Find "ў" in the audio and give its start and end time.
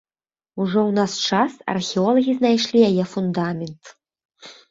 0.83-0.91